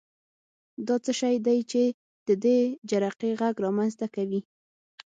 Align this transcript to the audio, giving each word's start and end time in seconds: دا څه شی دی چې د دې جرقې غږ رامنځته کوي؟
دا 0.87 0.95
څه 1.05 1.11
شی 1.19 1.35
دی 1.45 1.59
چې 1.71 1.83
د 2.27 2.29
دې 2.43 2.57
جرقې 2.89 3.31
غږ 3.41 3.55
رامنځته 3.65 4.07
کوي؟ 4.15 4.41